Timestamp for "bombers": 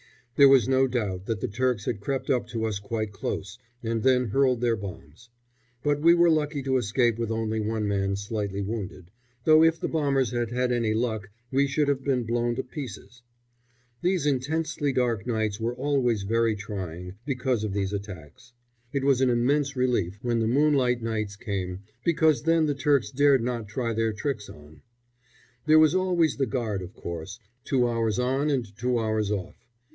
9.87-10.31